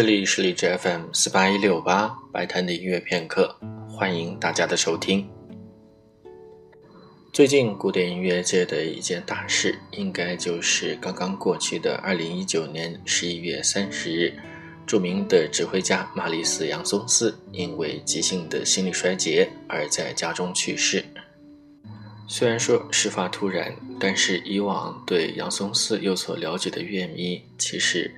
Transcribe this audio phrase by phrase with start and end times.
[0.00, 3.54] 这里是荔枝 FM 四八一六八白谈的音乐片刻，
[3.86, 5.28] 欢迎大家的收听。
[7.30, 14.32] 最近古典音乐界的一件大事，应该就是刚刚过去的二零一九年十一月三十日，
[14.86, 21.04] 著名的指挥家马里斯·杨松斯因为急性的心力衰竭而在家中去世。
[22.26, 28.10] 虽然说事发突然，但是以往对杨松斯有所了解的乐迷，其实。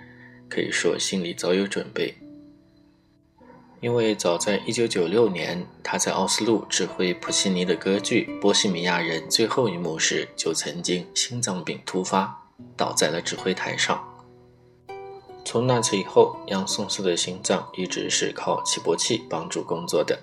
[0.52, 2.14] 可以说心里早有准备，
[3.80, 12.44] 因为早在1996年，他在奥斯陆指挥普契尼的歌剧《波西米亚人》最后一幕时，就曾经心脏病突发，
[12.76, 14.06] 倒在了指挥台上。
[15.42, 20.20] 从那次以后，杨松斯的心脏一直是靠起搏器帮助工作的。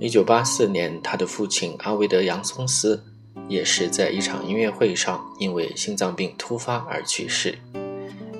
[0.00, 3.04] 1984年，他的父亲阿维德·杨松斯
[3.48, 7.56] 也是在一场音乐会上因为心脏病突发而去世。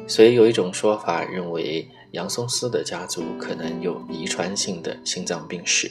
[0.07, 5.91] 所以有一种说法认为，杨松斯的家族可能有遗传性的心脏病史。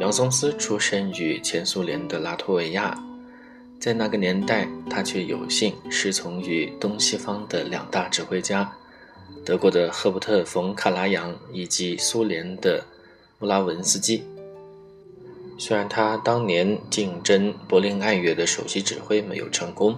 [0.00, 3.02] 杨松斯出生于前苏联的拉脱维亚，
[3.80, 8.70] 在那个年代，他却有幸师从于东西方的两大指挥家，
[9.44, 12.84] 德国的赫伯特·冯·卡拉扬以及苏联的
[13.38, 14.22] 穆拉文斯基。
[15.56, 19.96] 虽然他当年竞争柏林爱乐的首席指挥没有成功。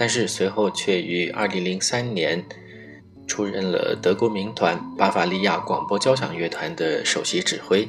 [0.00, 2.44] 但是随后却于2003年
[3.26, 7.88] 出任了德国民团巴伐利亚广播交响乐团的首席指挥，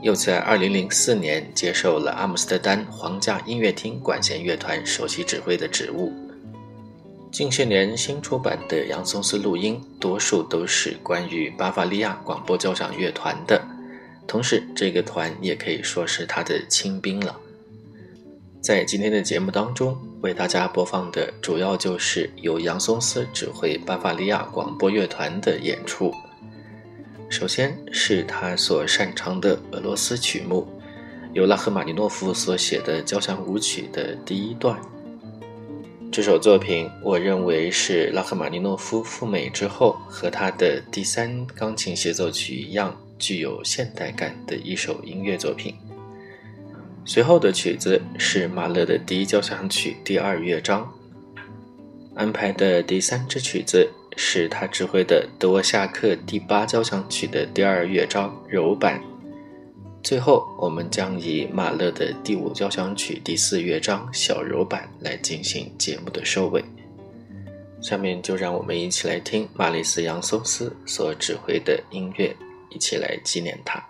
[0.00, 6.10] 又在2004年接受了阿姆斯特丹皇家音乐厅管弦乐团首席指挥的职务。
[7.30, 13.62] 近些年新出版的杨松斯录音，多数都是关于巴伐利亚广播交响乐团的，
[14.26, 17.36] 同时这个团也可以说是他的亲兵了。
[18.62, 26.14] 在今天的节目当中，为大家播放的主要就是由杨松斯指挥巴伐利亚广播乐团的演出。
[27.28, 30.64] 首先是他所擅长的俄罗斯曲目，
[31.32, 34.80] 由拉赫玛尼诺夫所写的交响舞曲的第一段。
[36.12, 45.74] 这首作品，我认为是拉赫玛尼诺夫赴美之后和他的第三钢琴协奏曲一样，具有现代感的一首音乐作品。
[47.04, 50.90] 随后的曲子是马勒的第一交响曲第二乐章，
[52.14, 59.02] 安排的第三支曲子是他指挥的德沃夏克第八交响曲的第二乐章柔板。
[60.02, 66.64] 最后，我们将以马勒的第五交响曲第四乐章小柔板来进行节目的收尾。
[67.80, 72.34] 下面就让我们一起来听马里斯·杨松斯所指挥的音乐，
[72.70, 73.84] 一起来纪念他。